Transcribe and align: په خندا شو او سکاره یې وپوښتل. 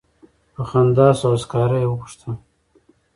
په 0.53 0.61
خندا 0.69 1.07
شو 1.17 1.25
او 1.29 1.35
سکاره 1.43 1.77
یې 1.81 1.87
وپوښتل. 1.89 2.31